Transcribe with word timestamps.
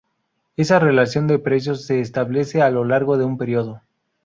Esa 0.55 0.79
relación 0.79 1.27
de 1.27 1.37
precios 1.37 1.83
se 1.85 2.01
establece 2.01 2.63
a 2.63 2.71
lo 2.71 2.85
largo 2.85 3.19
de 3.19 3.25
un 3.25 3.37
período. 3.37 3.83